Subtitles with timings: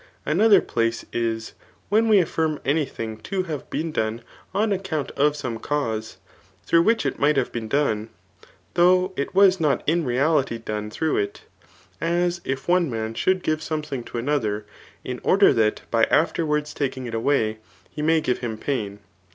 [0.25, 1.53] Another place is,
[1.89, 6.17] when we gffirm any thing to have been done on account of some cause,
[6.65, 8.09] through which it might have been done,
[8.73, 11.41] though ft was not in reality done through it;
[12.01, 14.65] as if one man (should give something to another,
[15.03, 17.59] in order that by {[afterwards] taking it away,
[17.91, 19.01] he may give him pain.